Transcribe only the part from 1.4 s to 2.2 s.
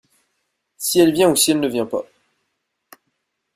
elle ne vient pas.